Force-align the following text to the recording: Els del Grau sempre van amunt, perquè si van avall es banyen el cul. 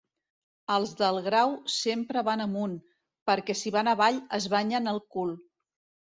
Els 0.75 0.91
del 0.99 1.17
Grau 1.25 1.51
sempre 1.73 2.23
van 2.29 2.41
amunt, 2.45 2.73
perquè 3.31 3.55
si 3.59 3.73
van 3.75 3.91
avall 3.91 4.17
es 4.39 4.47
banyen 4.55 4.93
el 4.93 4.99
cul. 5.17 5.35